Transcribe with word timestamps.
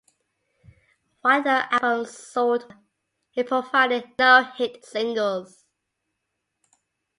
While 1.21 1.43
the 1.43 1.71
album 1.71 2.07
sold 2.07 2.65
well, 2.67 2.83
it 3.35 3.47
provided 3.49 4.09
no 4.17 4.41
hit 4.55 4.83
singles. 4.83 5.63